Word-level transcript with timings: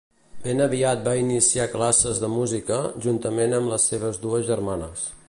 Ben 0.45 0.61
aviat 0.63 1.03
va 1.07 1.13
iniciar 1.23 1.67
classes 1.75 2.21
de 2.25 2.31
música, 2.37 2.79
juntament 3.07 3.57
amb 3.59 3.75
les 3.75 3.89
seves 3.93 4.23
dues 4.25 4.49
germanes. 4.53 5.11